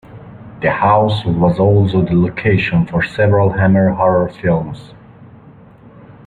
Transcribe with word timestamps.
The 0.63 0.71
house 0.71 1.23
was 1.25 1.59
also 1.59 2.01
the 2.01 2.15
location 2.15 2.87
for 2.87 3.03
several 3.03 3.51
Hammer 3.51 3.91
Horror 3.91 4.29
films. 4.29 4.95